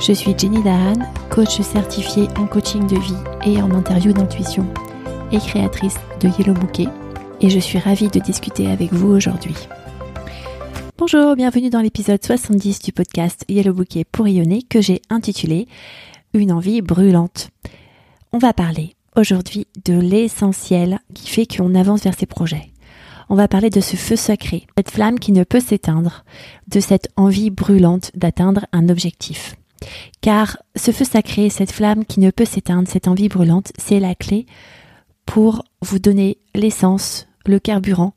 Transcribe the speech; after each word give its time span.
Je 0.00 0.12
suis 0.12 0.32
Jenny 0.38 0.62
Dahan, 0.62 0.94
coach 1.28 1.60
certifiée 1.60 2.28
en 2.38 2.46
coaching 2.46 2.86
de 2.86 2.96
vie 2.96 3.16
et 3.44 3.60
en 3.60 3.72
interview 3.72 4.12
d'intuition 4.12 4.64
et 5.32 5.38
créatrice 5.38 5.96
de 6.20 6.28
Yellow 6.38 6.54
Bouquet 6.54 6.86
et 7.40 7.50
je 7.50 7.58
suis 7.58 7.80
ravie 7.80 8.08
de 8.08 8.20
discuter 8.20 8.70
avec 8.70 8.92
vous 8.92 9.08
aujourd'hui. 9.08 9.56
Bonjour, 10.96 11.34
bienvenue 11.34 11.68
dans 11.68 11.80
l'épisode 11.80 12.24
70 12.24 12.78
du 12.78 12.92
podcast 12.92 13.44
Yellow 13.48 13.74
Bouquet 13.74 14.04
pour 14.04 14.26
rayonner 14.26 14.62
que 14.62 14.80
j'ai 14.80 15.02
intitulé 15.10 15.66
Une 16.32 16.52
envie 16.52 16.80
brûlante. 16.80 17.50
On 18.32 18.38
va 18.38 18.52
parler 18.52 18.94
aujourd'hui 19.16 19.66
de 19.84 19.98
l'essentiel 19.98 21.00
qui 21.12 21.28
fait 21.28 21.46
qu'on 21.46 21.74
avance 21.74 22.04
vers 22.04 22.16
ses 22.16 22.26
projets. 22.26 22.70
On 23.30 23.34
va 23.34 23.48
parler 23.48 23.68
de 23.68 23.80
ce 23.80 23.96
feu 23.96 24.14
sacré, 24.14 24.68
cette 24.76 24.92
flamme 24.92 25.18
qui 25.18 25.32
ne 25.32 25.42
peut 25.42 25.60
s'éteindre, 25.60 26.24
de 26.68 26.78
cette 26.78 27.08
envie 27.16 27.50
brûlante 27.50 28.12
d'atteindre 28.14 28.64
un 28.72 28.88
objectif. 28.88 29.56
Car 30.20 30.58
ce 30.76 30.90
feu 30.90 31.04
sacré, 31.04 31.50
cette 31.50 31.72
flamme 31.72 32.04
qui 32.04 32.20
ne 32.20 32.30
peut 32.30 32.44
s'éteindre, 32.44 32.88
cette 32.88 33.08
envie 33.08 33.28
brûlante, 33.28 33.72
c'est 33.78 34.00
la 34.00 34.14
clé 34.14 34.46
pour 35.26 35.64
vous 35.82 35.98
donner 35.98 36.38
l'essence, 36.54 37.28
le 37.46 37.58
carburant 37.58 38.14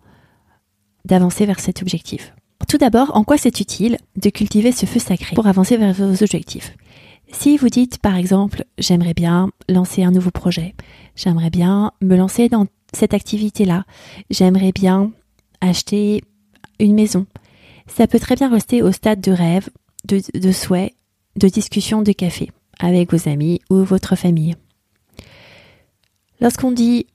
d'avancer 1.05 1.45
vers 1.45 1.59
cet 1.59 1.81
objectif. 1.81 2.33
Tout 2.67 2.77
d'abord, 2.77 3.15
en 3.15 3.23
quoi 3.23 3.37
c'est 3.37 3.59
utile 3.59 3.97
de 4.15 4.29
cultiver 4.29 4.71
ce 4.71 4.85
feu 4.85 4.99
sacré 4.99 5.35
pour 5.35 5.47
avancer 5.47 5.77
vers 5.77 5.93
vos 5.93 6.23
objectifs? 6.23 6.75
Si 7.31 7.57
vous 7.57 7.69
dites 7.69 7.97
par 7.97 8.15
exemple, 8.15 8.65
j'aimerais 8.77 9.13
bien 9.13 9.49
lancer 9.69 10.03
un 10.03 10.11
nouveau 10.11 10.31
projet, 10.31 10.75
j'aimerais 11.15 11.49
bien 11.49 11.91
me 12.01 12.15
lancer 12.15 12.49
dans 12.49 12.67
cette 12.93 13.13
activité-là, 13.13 13.85
j'aimerais 14.29 14.71
bien 14.71 15.11
acheter 15.61 16.23
une 16.79 16.93
maison, 16.93 17.25
ça 17.87 18.07
peut 18.07 18.19
très 18.19 18.35
bien 18.35 18.49
rester 18.49 18.81
au 18.81 18.91
stade 18.91 19.21
de 19.21 19.31
rêve, 19.31 19.69
de, 20.05 20.51
souhait 20.51 20.93
de 21.35 21.47
discussion 21.47 22.01
de 22.01 22.11
café 22.11 22.51
avec 22.79 23.11
vos 23.11 23.29
amis 23.29 23.61
ou 23.69 23.83
votre 23.83 24.15
famille. 24.15 24.55
Lorsqu'on 26.39 26.71
dit 26.71 27.07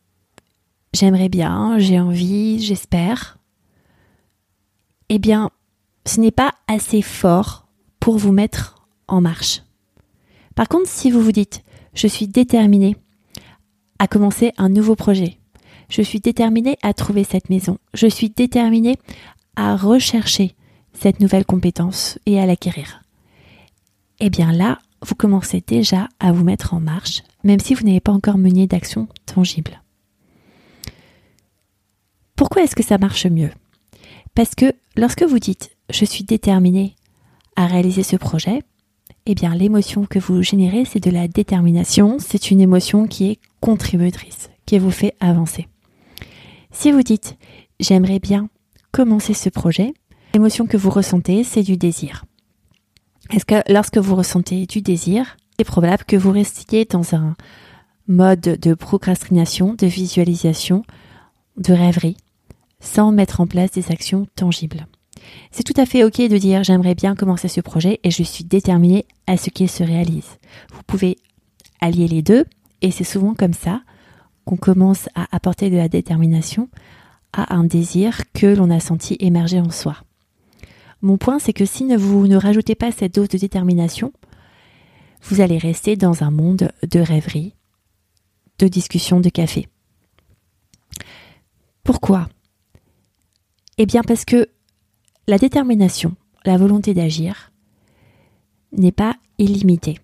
j'aimerais 0.92 1.28
bien, 1.28 1.78
j'ai 1.78 2.00
envie, 2.00 2.62
j'espère, 2.62 3.39
eh 5.09 5.19
bien, 5.19 5.50
ce 6.06 6.20
n'est 6.20 6.31
pas 6.31 6.55
assez 6.69 7.03
fort 7.03 7.67
pour 8.00 8.17
vous 8.17 8.33
mettre 8.33 8.87
en 9.09 9.20
marche. 9.20 9.62
Par 10.55 10.69
contre, 10.69 10.89
si 10.89 11.11
vous 11.11 11.20
vous 11.20 11.33
dites 11.33 11.62
je 11.94 12.06
suis 12.06 12.28
déterminé 12.28 12.97
à 13.98 14.06
commencer 14.06 14.53
un 14.59 14.69
nouveau 14.69 14.97
projet, 14.97 15.39
je 15.89 16.03
suis 16.03 16.20
déterminé 16.20 16.77
à 16.83 16.92
trouver 16.92 17.25
cette 17.25 17.48
maison, 17.48 17.78
je 17.94 18.06
suis 18.06 18.31
déterminé 18.31 18.97
à 19.56 19.77
rechercher 19.77 20.55
cette 20.92 21.20
nouvelle 21.20 21.47
compétence 21.47 22.19
et 22.27 22.39
à 22.39 22.47
l'acquérir 22.47 23.03
eh 24.20 24.31
bien 24.31 24.53
là, 24.53 24.78
vous 25.03 25.14
commencez 25.14 25.62
déjà 25.67 26.09
à 26.20 26.33
vous 26.33 26.45
mettre 26.45 26.75
en 26.75 26.81
marche, 26.81 27.22
même 27.45 27.61
si 27.61 27.75
vous 27.75 27.84
n'avez 27.84 28.00
pas 28.00 28.12
encore 28.12 28.39
mené 28.39 28.67
d'action 28.67 29.09
tangible. 29.27 29.83
Pourquoi 32.34 32.62
est-ce 32.62 32.77
que 32.77 32.83
ça 32.83 32.98
marche 32.98 33.26
mieux? 33.26 33.50
Parce 34.34 34.55
que 34.55 34.72
lorsque 34.97 35.22
vous 35.22 35.38
dites 35.38 35.76
je 35.91 36.05
suis 36.05 36.25
déterminé 36.25 36.94
à 37.55 37.66
réaliser 37.66 38.03
ce 38.03 38.16
projet, 38.16 38.62
eh 39.26 39.34
bien 39.34 39.55
l'émotion 39.55 40.05
que 40.05 40.19
vous 40.19 40.43
générez, 40.43 40.84
c'est 40.84 41.03
de 41.03 41.10
la 41.10 41.28
détermination, 41.28 42.19
c'est 42.19 42.50
une 42.50 42.60
émotion 42.60 43.06
qui 43.06 43.31
est 43.31 43.38
contributrice, 43.60 44.50
qui 44.66 44.78
vous 44.78 44.91
fait 44.91 45.15
avancer. 45.21 45.69
Si 46.71 46.93
vous 46.93 47.03
dites 47.03 47.37
j'aimerais 47.81 48.19
bien 48.19 48.49
commencer 48.93 49.34
ce 49.34 49.49
projet, 49.49 49.94
l'émotion 50.34 50.66
que 50.66 50.76
vous 50.76 50.91
ressentez, 50.91 51.44
c'est 51.44 51.62
du 51.62 51.76
désir. 51.76 52.25
Est-ce 53.31 53.44
que 53.44 53.72
lorsque 53.72 53.98
vous 53.98 54.14
ressentez 54.14 54.66
du 54.66 54.81
désir, 54.82 55.37
c'est 55.59 55.64
probable 55.64 56.04
que 56.04 56.16
vous 56.16 56.31
restiez 56.31 56.84
dans 56.84 57.14
un 57.14 57.34
mode 58.06 58.41
de 58.41 58.75
procrastination, 58.75 59.75
de 59.75 59.87
visualisation, 59.87 60.84
de 61.56 61.72
rêverie, 61.72 62.16
sans 62.81 63.10
mettre 63.10 63.41
en 63.41 63.47
place 63.47 63.72
des 63.72 63.91
actions 63.91 64.26
tangibles? 64.37 64.87
C'est 65.50 65.64
tout 65.64 65.78
à 65.81 65.87
fait 65.87 66.04
ok 66.04 66.19
de 66.28 66.38
dire 66.38 66.62
j'aimerais 66.62 66.94
bien 66.94 67.16
commencer 67.16 67.48
ce 67.48 67.60
projet 67.60 67.98
et 68.04 68.10
je 68.10 68.22
suis 68.22 68.44
déterminé 68.44 69.06
à 69.26 69.37
ce 69.37 69.50
qu'il 69.50 69.69
se 69.69 69.82
réalise. 69.82 70.38
Vous 70.72 70.82
pouvez 70.87 71.16
allier 71.81 72.06
les 72.06 72.22
deux 72.22 72.44
et 72.81 72.93
c'est 72.93 73.04
souvent 73.04 73.34
comme 73.34 73.54
ça 73.54 73.82
qu'on 74.44 74.56
commence 74.56 75.08
à 75.16 75.26
apporter 75.34 75.70
de 75.70 75.76
la 75.76 75.88
détermination 75.88 76.69
à 77.32 77.54
un 77.54 77.64
désir 77.64 78.20
que 78.32 78.47
l'on 78.47 78.70
a 78.70 78.78
senti 78.78 79.16
émerger 79.19 79.60
en 79.60 79.70
soi. 79.70 79.97
Mon 81.03 81.19
point, 81.19 81.39
c'est 81.39 81.53
que 81.53 81.65
si 81.65 81.95
vous 81.95 82.27
ne 82.27 82.37
rajoutez 82.37 82.75
pas 82.75 82.93
cette 82.93 83.15
dose 83.15 83.29
de 83.29 83.39
détermination, 83.39 84.12
vous 85.23 85.41
allez 85.41 85.59
rester 85.59 85.97
dans 85.97 86.23
un 86.23 86.31
monde 86.31 86.71
de 86.89 87.01
rêverie, 87.01 87.55
de 88.59 88.69
discussion 88.69 89.21
de 89.21 89.29
café. 89.29 89.69
Pourquoi? 91.83 92.29
Eh 93.79 93.87
bien 93.87 94.03
parce 94.03 94.25
que 94.25 94.49
la 95.29 95.39
détermination, 95.39 96.17
la 96.45 96.56
volonté 96.56 96.95
d'agir, 96.95 97.53
n'est 98.73 98.93
pas 98.93 99.17
illimitée. 99.39 99.99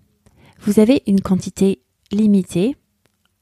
Vous 0.61 0.79
avez 0.79 1.03
une 1.07 1.21
quantité 1.21 1.83
limitée 2.11 2.77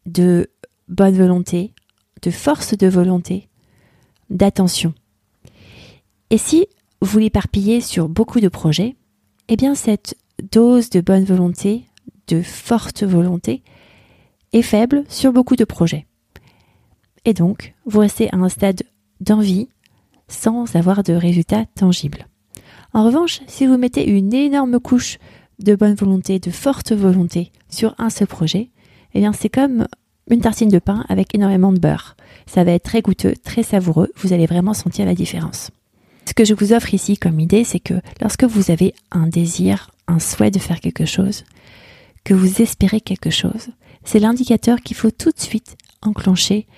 de 0.06 0.50
bonne 0.88 1.16
volonté, 1.16 1.74
de 2.22 2.30
force 2.30 2.76
de 2.76 2.86
volonté, 2.86 3.48
d'attention. 4.28 4.94
Et 6.30 6.38
si 6.38 6.66
vous 7.00 7.18
l'éparpillez 7.18 7.80
sur 7.80 8.08
beaucoup 8.08 8.40
de 8.40 8.48
projets, 8.48 8.96
eh 9.48 9.56
bien 9.56 9.74
cette 9.74 10.16
dose 10.52 10.90
de 10.90 11.00
bonne 11.00 11.24
volonté, 11.24 11.84
de 12.28 12.42
forte 12.42 13.02
volonté, 13.02 13.62
est 14.52 14.62
faible 14.62 15.04
sur 15.08 15.32
beaucoup 15.32 15.56
de 15.56 15.64
projets. 15.64 16.06
Et 17.24 17.34
donc, 17.34 17.74
vous 17.86 18.00
restez 18.00 18.32
à 18.32 18.36
un 18.36 18.48
stade 18.48 18.82
d'envie 19.20 19.68
sans 20.28 20.76
avoir 20.76 21.02
de 21.02 21.12
résultats 21.12 21.66
tangibles. 21.74 22.26
En 22.92 23.04
revanche, 23.04 23.40
si 23.46 23.66
vous 23.66 23.76
mettez 23.76 24.08
une 24.08 24.32
énorme 24.32 24.80
couche 24.80 25.18
de 25.58 25.74
bonne 25.74 25.94
volonté, 25.94 26.38
de 26.38 26.50
forte 26.50 26.92
volonté 26.92 27.52
sur 27.68 27.94
un 27.98 28.10
seul 28.10 28.26
projet, 28.26 28.70
eh 29.14 29.20
bien 29.20 29.32
c'est 29.32 29.48
comme 29.48 29.86
une 30.30 30.40
tartine 30.40 30.68
de 30.68 30.78
pain 30.78 31.04
avec 31.08 31.34
énormément 31.34 31.72
de 31.72 31.78
beurre. 31.78 32.16
Ça 32.46 32.64
va 32.64 32.72
être 32.72 32.84
très 32.84 33.02
goûteux, 33.02 33.34
très 33.42 33.62
savoureux, 33.62 34.10
vous 34.16 34.32
allez 34.32 34.46
vraiment 34.46 34.74
sentir 34.74 35.06
la 35.06 35.14
différence. 35.14 35.70
Ce 36.30 36.32
que 36.32 36.44
je 36.44 36.54
vous 36.54 36.72
offre 36.72 36.94
ici 36.94 37.18
comme 37.18 37.40
idée, 37.40 37.64
c'est 37.64 37.80
que 37.80 37.94
lorsque 38.20 38.44
vous 38.44 38.70
avez 38.70 38.94
un 39.10 39.26
désir, 39.26 39.90
un 40.06 40.20
souhait 40.20 40.52
de 40.52 40.60
faire 40.60 40.78
quelque 40.78 41.04
chose, 41.04 41.42
que 42.22 42.34
vous 42.34 42.62
espérez 42.62 43.00
quelque 43.00 43.30
chose, 43.30 43.70
c'est 44.04 44.20
l'indicateur 44.20 44.80
qu'il 44.80 44.96
faut 44.96 45.10
tout 45.10 45.32
de 45.32 45.40
suite 45.40 45.76
enclencher 46.02 46.68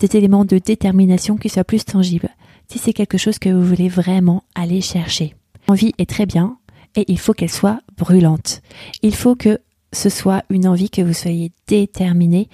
des 0.00 0.18
éléments 0.18 0.44
de 0.44 0.58
détermination 0.58 1.38
qui 1.38 1.48
soient 1.48 1.64
plus 1.64 1.86
tangibles, 1.86 2.28
si 2.70 2.78
c'est 2.78 2.92
quelque 2.92 3.16
chose 3.16 3.38
que 3.38 3.48
vous 3.48 3.64
voulez 3.64 3.88
vraiment 3.88 4.44
aller 4.54 4.82
chercher. 4.82 5.34
L'envie 5.66 5.94
est 5.96 6.10
très 6.10 6.26
bien 6.26 6.58
et 6.94 7.10
il 7.10 7.18
faut 7.18 7.32
qu'elle 7.32 7.48
soit 7.48 7.80
brûlante. 7.96 8.60
Il 9.00 9.14
faut 9.14 9.34
que 9.34 9.60
ce 9.94 10.10
soit 10.10 10.44
une 10.50 10.68
envie 10.68 10.90
que 10.90 11.00
vous 11.00 11.14
soyez 11.14 11.52
déterminé 11.68 12.50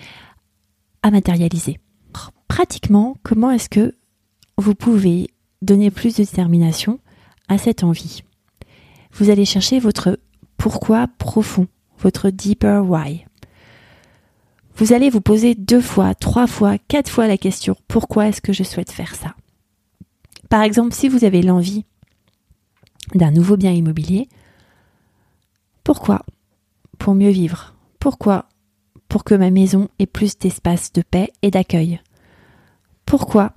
à 1.03 1.11
matérialiser. 1.11 1.81
Pratiquement, 2.47 3.17
comment 3.25 3.50
est-ce 3.50 3.69
que 3.69 3.97
vous 4.59 4.76
pouvez 4.76 5.26
donner 5.62 5.91
plus 5.91 6.17
de 6.17 6.25
détermination 6.25 7.01
à 7.49 7.59
cette 7.59 7.85
envie. 7.85 8.23
Vous 9.12 9.31
allez 9.31 9.45
chercher 9.45 9.79
votre 9.79 10.19
pourquoi 10.57 11.09
profond, 11.19 11.67
votre 11.99 12.31
deeper 12.31 12.85
why. 12.89 13.25
Vous 14.77 14.93
allez 14.93 15.11
vous 15.11 15.21
poser 15.21 15.55
deux 15.55 15.81
fois, 15.81 16.15
trois 16.15 16.47
fois, 16.47 16.79
quatre 16.79 17.11
fois 17.11 17.27
la 17.27 17.37
question 17.37 17.77
pourquoi 17.89 18.29
est-ce 18.29 18.41
que 18.41 18.53
je 18.53 18.62
souhaite 18.62 18.93
faire 18.93 19.15
ça? 19.15 19.35
Par 20.49 20.62
exemple, 20.62 20.95
si 20.95 21.09
vous 21.09 21.25
avez 21.25 21.43
l'envie 21.43 21.85
d'un 23.15 23.31
nouveau 23.31 23.57
bien 23.57 23.73
immobilier, 23.73 24.29
pourquoi? 25.85 26.25
Pour 26.99 27.15
mieux 27.15 27.31
vivre. 27.31 27.75
Pourquoi? 27.99 28.47
Pour 29.09 29.25
que 29.25 29.35
ma 29.35 29.51
maison 29.51 29.89
ait 29.99 30.07
plus 30.07 30.39
d'espace 30.39 30.93
de 30.93 31.03
paix 31.03 31.33
et 31.43 31.51
d'accueil. 31.51 32.01
Pourquoi? 33.07 33.53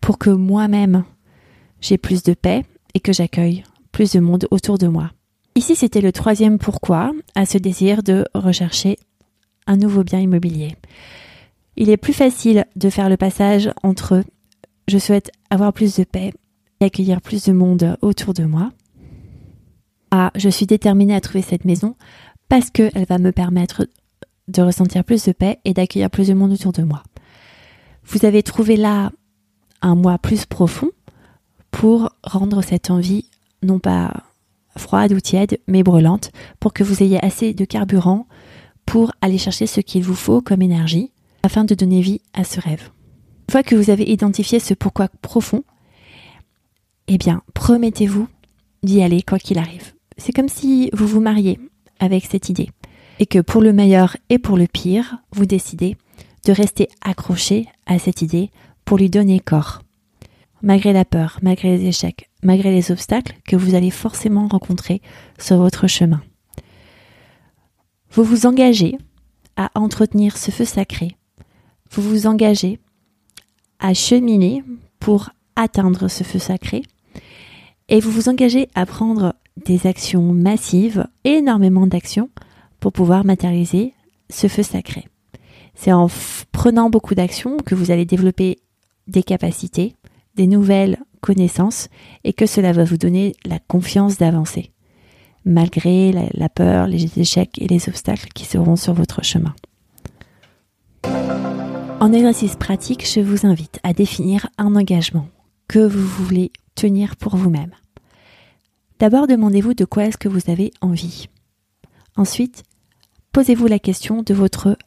Pour 0.00 0.18
que 0.18 0.30
moi-même 0.30 1.04
j'ai 1.80 1.98
plus 1.98 2.22
de 2.22 2.34
paix 2.34 2.64
et 2.94 3.00
que 3.00 3.12
j'accueille 3.12 3.64
plus 3.92 4.12
de 4.12 4.20
monde 4.20 4.46
autour 4.50 4.78
de 4.78 4.86
moi. 4.86 5.10
Ici, 5.54 5.74
c'était 5.74 6.00
le 6.00 6.12
troisième 6.12 6.58
pourquoi 6.58 7.12
à 7.34 7.46
ce 7.46 7.58
désir 7.58 8.02
de 8.02 8.26
rechercher 8.34 8.98
un 9.66 9.76
nouveau 9.76 10.04
bien 10.04 10.20
immobilier. 10.20 10.76
Il 11.76 11.90
est 11.90 11.96
plus 11.96 12.12
facile 12.12 12.66
de 12.76 12.90
faire 12.90 13.08
le 13.08 13.16
passage 13.16 13.70
entre 13.82 14.22
je 14.88 14.98
souhaite 14.98 15.30
avoir 15.50 15.72
plus 15.72 15.96
de 15.96 16.04
paix 16.04 16.32
et 16.80 16.84
accueillir 16.84 17.20
plus 17.20 17.44
de 17.44 17.52
monde 17.52 17.96
autour 18.02 18.34
de 18.34 18.44
moi 18.44 18.70
à 20.10 20.30
je 20.36 20.48
suis 20.48 20.66
déterminée 20.66 21.14
à 21.14 21.20
trouver 21.20 21.42
cette 21.42 21.64
maison 21.64 21.96
parce 22.48 22.70
qu'elle 22.70 23.06
va 23.08 23.18
me 23.18 23.32
permettre 23.32 23.86
de 24.48 24.62
ressentir 24.62 25.04
plus 25.04 25.24
de 25.24 25.32
paix 25.32 25.58
et 25.64 25.74
d'accueillir 25.74 26.10
plus 26.10 26.28
de 26.28 26.34
monde 26.34 26.52
autour 26.52 26.72
de 26.72 26.82
moi. 26.82 27.02
Vous 28.04 28.24
avez 28.24 28.42
trouvé 28.42 28.76
là 28.76 29.10
un 29.82 29.94
moi 29.96 30.18
plus 30.18 30.46
profond 30.46 30.90
pour 31.76 32.08
rendre 32.22 32.62
cette 32.62 32.90
envie 32.90 33.26
non 33.62 33.78
pas 33.78 34.24
froide 34.78 35.12
ou 35.12 35.20
tiède, 35.20 35.58
mais 35.68 35.82
brûlante, 35.82 36.30
pour 36.58 36.72
que 36.72 36.82
vous 36.82 37.02
ayez 37.02 37.22
assez 37.22 37.52
de 37.52 37.66
carburant 37.66 38.26
pour 38.86 39.12
aller 39.20 39.36
chercher 39.36 39.66
ce 39.66 39.82
qu'il 39.82 40.02
vous 40.02 40.14
faut 40.14 40.40
comme 40.40 40.62
énergie, 40.62 41.12
afin 41.42 41.64
de 41.64 41.74
donner 41.74 42.00
vie 42.00 42.22
à 42.32 42.44
ce 42.44 42.60
rêve. 42.60 42.88
Une 43.48 43.52
fois 43.52 43.62
que 43.62 43.74
vous 43.74 43.90
avez 43.90 44.10
identifié 44.10 44.58
ce 44.58 44.72
pourquoi 44.72 45.08
profond, 45.20 45.64
eh 47.08 47.18
bien, 47.18 47.42
promettez-vous 47.52 48.26
d'y 48.82 49.02
aller 49.02 49.20
quoi 49.20 49.38
qu'il 49.38 49.58
arrive. 49.58 49.92
C'est 50.16 50.32
comme 50.32 50.48
si 50.48 50.88
vous 50.94 51.06
vous 51.06 51.20
mariez 51.20 51.60
avec 51.98 52.24
cette 52.24 52.48
idée, 52.48 52.70
et 53.18 53.26
que 53.26 53.40
pour 53.40 53.60
le 53.60 53.74
meilleur 53.74 54.16
et 54.30 54.38
pour 54.38 54.56
le 54.56 54.66
pire, 54.66 55.18
vous 55.32 55.44
décidez 55.44 55.98
de 56.46 56.52
rester 56.52 56.88
accroché 57.02 57.66
à 57.84 57.98
cette 57.98 58.22
idée 58.22 58.50
pour 58.86 58.96
lui 58.96 59.10
donner 59.10 59.40
corps. 59.40 59.82
Malgré 60.62 60.92
la 60.92 61.04
peur, 61.04 61.38
malgré 61.42 61.76
les 61.76 61.86
échecs, 61.86 62.30
malgré 62.42 62.70
les 62.70 62.90
obstacles 62.90 63.36
que 63.46 63.56
vous 63.56 63.74
allez 63.74 63.90
forcément 63.90 64.48
rencontrer 64.48 65.02
sur 65.38 65.58
votre 65.58 65.86
chemin. 65.86 66.22
Vous 68.10 68.24
vous 68.24 68.46
engagez 68.46 68.96
à 69.56 69.70
entretenir 69.74 70.36
ce 70.36 70.50
feu 70.50 70.64
sacré. 70.64 71.16
Vous 71.90 72.02
vous 72.02 72.26
engagez 72.26 72.78
à 73.78 73.94
cheminer 73.94 74.64
pour 75.00 75.30
atteindre 75.54 76.08
ce 76.08 76.24
feu 76.24 76.38
sacré. 76.38 76.82
Et 77.88 78.00
vous 78.00 78.10
vous 78.10 78.28
engagez 78.28 78.68
à 78.74 78.86
prendre 78.86 79.34
des 79.64 79.86
actions 79.86 80.32
massives, 80.32 81.06
énormément 81.24 81.86
d'actions, 81.86 82.30
pour 82.80 82.92
pouvoir 82.92 83.24
matérialiser 83.24 83.94
ce 84.28 84.48
feu 84.48 84.62
sacré. 84.62 85.06
C'est 85.74 85.92
en 85.92 86.08
prenant 86.52 86.90
beaucoup 86.90 87.14
d'actions 87.14 87.56
que 87.58 87.74
vous 87.74 87.90
allez 87.90 88.04
développer 88.04 88.58
des 89.06 89.22
capacités, 89.22 89.94
des 90.36 90.46
nouvelles 90.46 90.98
connaissances 91.20 91.88
et 92.24 92.32
que 92.32 92.46
cela 92.46 92.72
va 92.72 92.84
vous 92.84 92.96
donner 92.96 93.34
la 93.44 93.58
confiance 93.58 94.18
d'avancer, 94.18 94.70
malgré 95.44 96.12
la, 96.12 96.48
peur, 96.48 96.86
les 96.86 97.18
échecs 97.18 97.58
et 97.60 97.66
les 97.66 97.88
obstacles 97.88 98.28
qui 98.34 98.44
seront 98.44 98.76
sur 98.76 98.94
votre 98.94 99.24
chemin. 99.24 99.54
En 101.98 102.12
exercice 102.12 102.56
pratique, 102.56 103.10
je 103.10 103.20
vous 103.20 103.46
invite 103.46 103.80
à 103.82 103.92
définir 103.92 104.48
un 104.58 104.76
engagement 104.76 105.28
que 105.66 105.80
vous 105.80 106.06
voulez 106.06 106.52
tenir 106.74 107.16
pour 107.16 107.36
vous-même. 107.36 107.72
D'abord, 108.98 109.26
demandez-vous 109.26 109.74
de 109.74 109.84
quoi 109.84 110.04
est-ce 110.04 110.18
que 110.18 110.28
vous 110.28 110.50
avez 110.50 110.70
envie. 110.80 111.28
Ensuite, 112.16 112.62
posez-vous 113.32 113.66
la 113.66 113.78
question 113.78 114.22
de 114.22 114.34
votre 114.34 114.78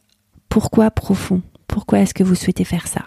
pourquoi 0.48 0.90
profond. 0.90 1.42
Pourquoi 1.68 2.00
est-ce 2.00 2.14
que 2.14 2.24
vous 2.24 2.34
souhaitez 2.34 2.64
faire 2.64 2.88
ça? 2.88 3.04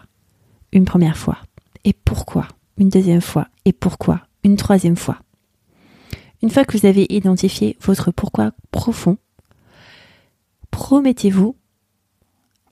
Une 0.71 0.85
première 0.85 1.17
fois 1.17 1.37
et 1.85 1.93
pourquoi 1.93 2.47
une 2.77 2.89
deuxième 2.89 3.21
fois? 3.21 3.47
Et 3.65 3.73
pourquoi 3.73 4.21
une 4.43 4.55
troisième 4.55 4.95
fois? 4.97 5.17
Une 6.41 6.49
fois 6.49 6.65
que 6.65 6.77
vous 6.77 6.85
avez 6.85 7.05
identifié 7.09 7.77
votre 7.81 8.11
pourquoi 8.11 8.51
profond, 8.71 9.17
promettez-vous 10.71 11.55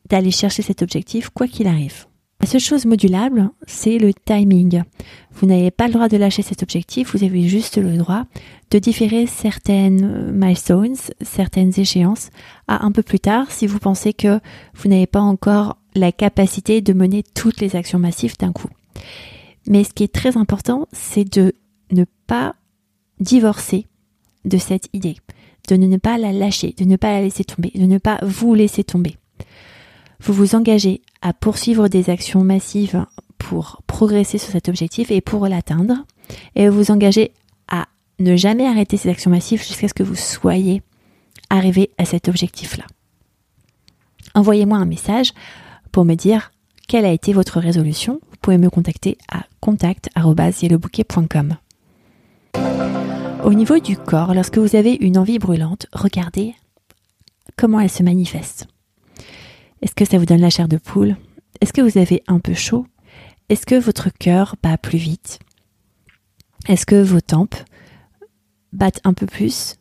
d'aller 0.09 0.31
chercher 0.31 0.61
cet 0.61 0.81
objectif 0.81 1.29
quoi 1.29 1.47
qu'il 1.47 1.67
arrive. 1.67 2.05
La 2.41 2.47
seule 2.47 2.59
chose 2.59 2.85
modulable, 2.85 3.51
c'est 3.67 3.99
le 3.99 4.13
timing. 4.13 4.81
Vous 5.31 5.45
n'avez 5.45 5.69
pas 5.69 5.87
le 5.87 5.93
droit 5.93 6.09
de 6.09 6.17
lâcher 6.17 6.41
cet 6.41 6.63
objectif, 6.63 7.15
vous 7.15 7.23
avez 7.23 7.47
juste 7.47 7.77
le 7.77 7.95
droit 7.97 8.25
de 8.71 8.79
différer 8.79 9.27
certaines 9.27 10.31
milestones, 10.31 10.95
certaines 11.21 11.79
échéances 11.79 12.31
à 12.67 12.83
un 12.83 12.91
peu 12.91 13.03
plus 13.03 13.19
tard 13.19 13.51
si 13.51 13.67
vous 13.67 13.77
pensez 13.77 14.13
que 14.13 14.39
vous 14.73 14.89
n'avez 14.89 15.05
pas 15.05 15.21
encore 15.21 15.77
la 15.93 16.11
capacité 16.11 16.81
de 16.81 16.93
mener 16.93 17.21
toutes 17.21 17.61
les 17.61 17.75
actions 17.75 17.99
massives 17.99 18.37
d'un 18.37 18.51
coup. 18.51 18.69
Mais 19.67 19.83
ce 19.83 19.93
qui 19.93 20.03
est 20.03 20.13
très 20.13 20.37
important, 20.37 20.87
c'est 20.91 21.25
de 21.25 21.53
ne 21.91 22.05
pas 22.27 22.55
divorcer 23.19 23.87
de 24.45 24.57
cette 24.57 24.89
idée, 24.93 25.17
de 25.67 25.75
ne 25.75 25.97
pas 25.97 26.17
la 26.17 26.31
lâcher, 26.31 26.73
de 26.77 26.85
ne 26.85 26.95
pas 26.95 27.11
la 27.11 27.21
laisser 27.21 27.43
tomber, 27.43 27.71
de 27.75 27.85
ne 27.85 27.97
pas 27.97 28.19
vous 28.23 28.53
laisser 28.53 28.83
tomber. 28.83 29.17
Vous 30.19 30.33
vous 30.33 30.55
engagez 30.55 31.01
à 31.21 31.33
poursuivre 31.33 31.87
des 31.87 32.09
actions 32.09 32.43
massives 32.43 33.05
pour 33.37 33.81
progresser 33.87 34.37
sur 34.37 34.51
cet 34.51 34.69
objectif 34.69 35.11
et 35.11 35.21
pour 35.21 35.47
l'atteindre, 35.47 36.05
et 36.55 36.69
vous 36.69 36.77
vous 36.77 36.91
engagez 36.91 37.33
à 37.67 37.87
ne 38.19 38.35
jamais 38.35 38.67
arrêter 38.67 38.97
ces 38.97 39.09
actions 39.09 39.31
massives 39.31 39.63
jusqu'à 39.63 39.87
ce 39.87 39.93
que 39.93 40.03
vous 40.03 40.15
soyez 40.15 40.81
arrivé 41.49 41.91
à 41.97 42.05
cet 42.05 42.27
objectif-là. 42.27 42.85
Envoyez-moi 44.33 44.77
un 44.77 44.85
message 44.85 45.33
pour 45.91 46.05
me 46.05 46.15
dire 46.15 46.51
quelle 46.87 47.05
a 47.05 47.11
été 47.11 47.33
votre 47.33 47.59
résolution, 47.59 48.21
pouvez 48.41 48.57
me 48.57 48.69
contacter 48.69 49.17
à 49.31 49.43
contact.yellowbouquet.com. 49.59 51.57
Au 53.43 53.53
niveau 53.53 53.79
du 53.79 53.97
corps, 53.97 54.33
lorsque 54.33 54.57
vous 54.57 54.75
avez 54.75 54.93
une 54.93 55.17
envie 55.17 55.39
brûlante, 55.39 55.87
regardez 55.93 56.53
comment 57.57 57.79
elle 57.79 57.89
se 57.89 58.03
manifeste. 58.03 58.67
Est-ce 59.81 59.95
que 59.95 60.05
ça 60.05 60.17
vous 60.17 60.25
donne 60.25 60.41
la 60.41 60.49
chair 60.49 60.67
de 60.67 60.77
poule? 60.77 61.15
Est-ce 61.59 61.73
que 61.73 61.81
vous 61.81 61.97
avez 61.97 62.23
un 62.27 62.39
peu 62.39 62.53
chaud? 62.53 62.85
Est-ce 63.49 63.65
que 63.65 63.75
votre 63.75 64.09
cœur 64.09 64.55
bat 64.61 64.77
plus 64.77 64.97
vite? 64.97 65.39
Est-ce 66.67 66.85
que 66.85 67.01
vos 67.01 67.21
tempes 67.21 67.55
battent 68.73 69.01
un 69.03 69.13
peu 69.13 69.25
plus? 69.25 69.77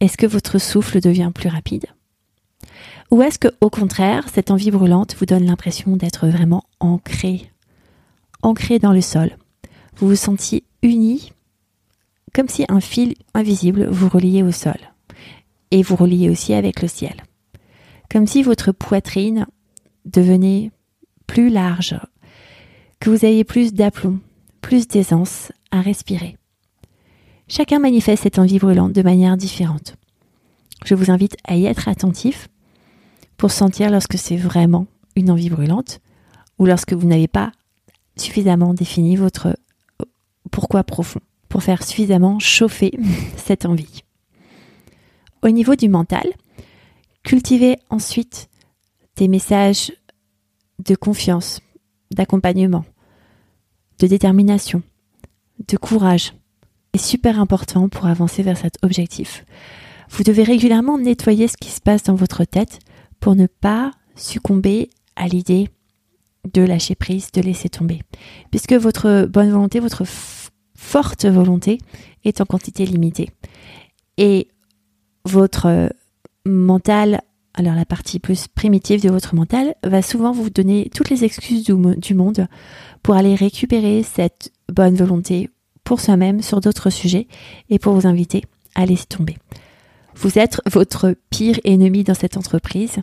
Est-ce 0.00 0.16
que 0.16 0.26
votre 0.26 0.58
souffle 0.58 1.00
devient 1.00 1.30
plus 1.34 1.48
rapide? 1.48 1.86
Ou 3.10 3.22
est-ce 3.22 3.38
que, 3.38 3.48
au 3.60 3.70
contraire, 3.70 4.26
cette 4.32 4.50
envie 4.50 4.70
brûlante 4.70 5.14
vous 5.16 5.26
donne 5.26 5.46
l'impression 5.46 5.96
d'être 5.96 6.26
vraiment 6.26 6.64
ancré, 6.80 7.50
ancré 8.42 8.78
dans 8.78 8.92
le 8.92 9.00
sol 9.00 9.36
Vous 9.96 10.08
vous 10.08 10.16
sentiez 10.16 10.64
uni, 10.82 11.32
comme 12.34 12.48
si 12.48 12.64
un 12.68 12.80
fil 12.80 13.14
invisible 13.34 13.86
vous 13.86 14.08
reliait 14.08 14.42
au 14.42 14.52
sol, 14.52 14.78
et 15.70 15.82
vous 15.82 15.96
reliait 15.96 16.30
aussi 16.30 16.54
avec 16.54 16.82
le 16.82 16.88
ciel. 16.88 17.22
Comme 18.10 18.26
si 18.26 18.42
votre 18.42 18.72
poitrine 18.72 19.46
devenait 20.04 20.70
plus 21.26 21.50
large, 21.50 21.98
que 23.00 23.10
vous 23.10 23.24
aviez 23.24 23.44
plus 23.44 23.72
d'aplomb, 23.72 24.20
plus 24.60 24.88
d'aisance 24.88 25.52
à 25.70 25.80
respirer. 25.80 26.36
Chacun 27.48 27.78
manifeste 27.78 28.24
cette 28.24 28.38
envie 28.38 28.58
brûlante 28.58 28.92
de 28.92 29.02
manière 29.02 29.36
différente. 29.36 29.96
Je 30.84 30.94
vous 30.94 31.10
invite 31.10 31.36
à 31.44 31.56
y 31.56 31.66
être 31.66 31.88
attentif 31.88 32.48
pour 33.36 33.50
sentir 33.50 33.90
lorsque 33.90 34.18
c'est 34.18 34.36
vraiment 34.36 34.86
une 35.14 35.30
envie 35.30 35.50
brûlante 35.50 36.00
ou 36.58 36.66
lorsque 36.66 36.92
vous 36.92 37.06
n'avez 37.06 37.28
pas 37.28 37.52
suffisamment 38.16 38.74
défini 38.74 39.16
votre 39.16 39.56
pourquoi 40.50 40.84
profond 40.84 41.20
pour 41.48 41.62
faire 41.62 41.82
suffisamment 41.82 42.38
chauffer 42.38 42.92
cette 43.36 43.66
envie. 43.66 44.02
Au 45.42 45.48
niveau 45.48 45.76
du 45.76 45.88
mental, 45.88 46.26
cultivez 47.22 47.78
ensuite 47.90 48.48
des 49.16 49.28
messages 49.28 49.92
de 50.84 50.94
confiance, 50.94 51.60
d'accompagnement, 52.10 52.84
de 53.98 54.06
détermination, 54.06 54.82
de 55.68 55.76
courage. 55.76 56.34
C'est 56.94 57.02
super 57.02 57.40
important 57.40 57.88
pour 57.88 58.06
avancer 58.06 58.42
vers 58.42 58.56
cet 58.56 58.78
objectif. 58.82 59.44
Vous 60.10 60.22
devez 60.22 60.42
régulièrement 60.42 60.98
nettoyer 60.98 61.48
ce 61.48 61.56
qui 61.56 61.70
se 61.70 61.80
passe 61.80 62.04
dans 62.04 62.14
votre 62.14 62.44
tête 62.44 62.78
pour 63.20 63.34
ne 63.34 63.46
pas 63.46 63.90
succomber 64.14 64.90
à 65.16 65.28
l'idée 65.28 65.68
de 66.52 66.62
lâcher 66.62 66.94
prise, 66.94 67.30
de 67.32 67.40
laisser 67.40 67.68
tomber. 67.68 68.02
Puisque 68.50 68.72
votre 68.72 69.26
bonne 69.26 69.50
volonté, 69.50 69.80
votre 69.80 70.04
forte 70.74 71.24
volonté 71.24 71.78
est 72.24 72.40
en 72.40 72.44
quantité 72.44 72.86
limitée. 72.86 73.30
Et 74.18 74.48
votre 75.24 75.90
mental, 76.44 77.20
alors 77.54 77.74
la 77.74 77.84
partie 77.84 78.18
plus 78.18 78.48
primitive 78.48 79.02
de 79.02 79.10
votre 79.10 79.34
mental, 79.34 79.74
va 79.84 80.02
souvent 80.02 80.32
vous 80.32 80.50
donner 80.50 80.90
toutes 80.94 81.10
les 81.10 81.24
excuses 81.24 81.64
du 81.64 82.14
monde 82.14 82.46
pour 83.02 83.14
aller 83.14 83.34
récupérer 83.34 84.02
cette 84.02 84.52
bonne 84.72 84.94
volonté 84.94 85.50
pour 85.84 86.00
soi-même 86.00 86.42
sur 86.42 86.60
d'autres 86.60 86.90
sujets 86.90 87.28
et 87.70 87.78
pour 87.78 87.94
vous 87.94 88.06
inviter 88.06 88.44
à 88.74 88.86
laisser 88.86 89.06
tomber. 89.06 89.36
Vous 90.14 90.38
êtes 90.38 90.60
votre 90.70 91.14
pire 91.30 91.58
ennemi 91.64 92.04
dans 92.04 92.14
cette 92.14 92.36
entreprise. 92.36 92.96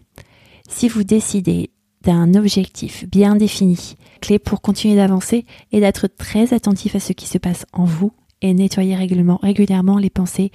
Si 0.67 0.89
vous 0.89 1.03
décidez 1.03 1.69
d'un 2.03 2.33
objectif 2.35 3.05
bien 3.09 3.35
défini, 3.35 3.95
clé 4.21 4.39
pour 4.39 4.61
continuer 4.61 4.95
d'avancer 4.95 5.45
et 5.71 5.79
d'être 5.79 6.07
très 6.07 6.53
attentif 6.53 6.95
à 6.95 6.99
ce 6.99 7.13
qui 7.13 7.27
se 7.27 7.37
passe 7.37 7.65
en 7.73 7.85
vous 7.85 8.11
et 8.41 8.53
nettoyer 8.53 8.95
régulièrement, 8.95 9.97
les 9.97 10.09
pensées 10.09 10.51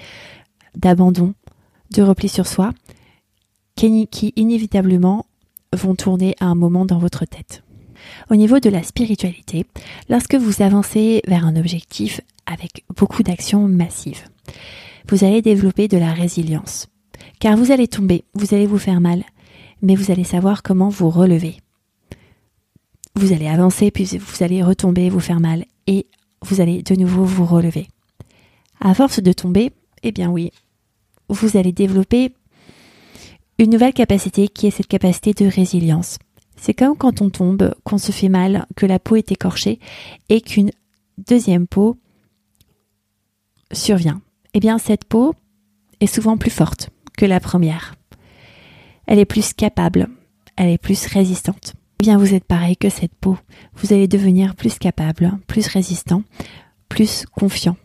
d'abandon, 0.76 1.34
de 1.90 2.02
repli 2.02 2.28
sur 2.28 2.46
soi, 2.46 2.72
qui 3.76 4.32
inévitablement 4.36 5.26
vont 5.74 5.94
tourner 5.94 6.34
à 6.40 6.46
un 6.46 6.54
moment 6.54 6.84
dans 6.84 6.98
votre 6.98 7.24
tête. 7.24 7.62
Au 8.30 8.36
niveau 8.36 8.60
de 8.60 8.70
la 8.70 8.82
spiritualité, 8.82 9.66
lorsque 10.08 10.34
vous 10.34 10.62
avancez 10.62 11.22
vers 11.26 11.46
un 11.46 11.56
objectif 11.56 12.20
avec 12.46 12.84
beaucoup 12.96 13.22
d'actions 13.22 13.68
massives, 13.68 14.24
vous 15.08 15.24
allez 15.24 15.42
développer 15.42 15.88
de 15.88 15.98
la 15.98 16.12
résilience. 16.12 16.88
Car 17.40 17.56
vous 17.56 17.72
allez 17.72 17.88
tomber, 17.88 18.24
vous 18.34 18.54
allez 18.54 18.66
vous 18.66 18.78
faire 18.78 19.00
mal, 19.00 19.24
mais 19.82 19.94
vous 19.94 20.10
allez 20.10 20.24
savoir 20.24 20.62
comment 20.62 20.88
vous 20.88 21.10
relever. 21.10 21.56
Vous 23.14 23.32
allez 23.32 23.48
avancer, 23.48 23.90
puis 23.90 24.04
vous 24.04 24.42
allez 24.42 24.62
retomber, 24.62 25.10
vous 25.10 25.20
faire 25.20 25.40
mal, 25.40 25.64
et 25.86 26.06
vous 26.42 26.60
allez 26.60 26.82
de 26.82 26.94
nouveau 26.94 27.24
vous 27.24 27.46
relever. 27.46 27.88
À 28.80 28.94
force 28.94 29.20
de 29.20 29.32
tomber, 29.32 29.72
eh 30.02 30.12
bien 30.12 30.30
oui, 30.30 30.52
vous 31.28 31.56
allez 31.56 31.72
développer 31.72 32.32
une 33.58 33.70
nouvelle 33.70 33.92
capacité 33.92 34.48
qui 34.48 34.68
est 34.68 34.70
cette 34.70 34.86
capacité 34.86 35.32
de 35.32 35.50
résilience. 35.50 36.18
C'est 36.56 36.74
comme 36.74 36.96
quand 36.96 37.20
on 37.22 37.30
tombe, 37.30 37.74
qu'on 37.84 37.98
se 37.98 38.12
fait 38.12 38.28
mal, 38.28 38.66
que 38.76 38.86
la 38.86 38.98
peau 38.98 39.16
est 39.16 39.32
écorchée 39.32 39.78
et 40.28 40.40
qu'une 40.40 40.70
deuxième 41.18 41.66
peau 41.66 41.96
survient. 43.72 44.20
Eh 44.54 44.60
bien, 44.60 44.78
cette 44.78 45.04
peau 45.04 45.34
est 46.00 46.06
souvent 46.06 46.36
plus 46.36 46.50
forte 46.50 46.90
que 47.16 47.26
la 47.26 47.40
première. 47.40 47.94
Elle 49.10 49.18
est 49.18 49.24
plus 49.24 49.54
capable, 49.54 50.06
elle 50.56 50.68
est 50.68 50.76
plus 50.76 51.06
résistante. 51.06 51.72
Eh 51.98 52.04
bien, 52.04 52.18
vous 52.18 52.34
êtes 52.34 52.44
pareil 52.44 52.76
que 52.76 52.90
cette 52.90 53.14
peau. 53.14 53.38
Vous 53.74 53.94
allez 53.94 54.06
devenir 54.06 54.54
plus 54.54 54.78
capable, 54.78 55.32
plus 55.46 55.66
résistant, 55.66 56.24
plus 56.90 57.24
confiant, 57.34 57.78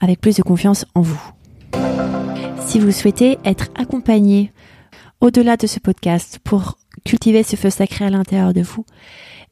avec 0.00 0.20
plus 0.20 0.36
de 0.36 0.42
confiance 0.42 0.86
en 0.94 1.00
vous. 1.00 1.20
Si 2.60 2.78
vous 2.78 2.92
souhaitez 2.92 3.36
être 3.44 3.66
accompagné 3.74 4.52
au-delà 5.20 5.56
de 5.56 5.66
ce 5.66 5.80
podcast 5.80 6.38
pour 6.44 6.78
cultiver 7.04 7.42
ce 7.42 7.56
feu 7.56 7.70
sacré 7.70 8.04
à 8.04 8.10
l'intérieur 8.10 8.54
de 8.54 8.62
vous 8.62 8.86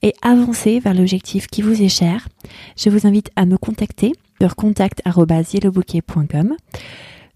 et 0.02 0.14
avancer 0.22 0.78
vers 0.78 0.94
l'objectif 0.94 1.48
qui 1.48 1.62
vous 1.62 1.82
est 1.82 1.88
cher, 1.88 2.28
je 2.76 2.90
vous 2.90 3.08
invite 3.08 3.32
à 3.34 3.44
me 3.44 3.58
contacter 3.58 4.12
sur 4.40 4.54
contact.yellowbouquet.com. 4.54 6.54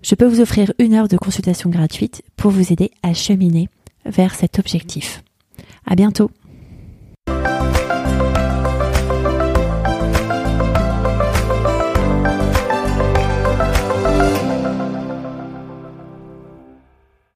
Je 0.02 0.14
peux 0.14 0.26
vous 0.26 0.40
offrir 0.40 0.72
une 0.78 0.94
heure 0.94 1.08
de 1.08 1.16
consultation 1.16 1.68
gratuite 1.70 2.22
pour 2.36 2.50
vous 2.50 2.72
aider 2.72 2.90
à 3.02 3.12
cheminer 3.12 3.68
vers 4.06 4.34
cet 4.34 4.58
objectif. 4.58 5.22
À 5.86 5.94
bientôt! 5.94 6.30